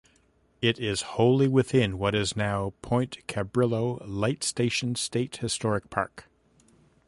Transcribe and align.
It 0.63 0.79
is 0.79 1.03
wholly 1.13 1.47
within 1.47 1.99
what 1.99 2.15
is 2.15 2.35
now 2.35 2.73
Point 2.81 3.19
Cabrillo 3.27 4.01
Light 4.07 4.43
Station 4.43 4.95
State 4.95 5.37
Historic 5.37 5.91
Park. 5.91 6.27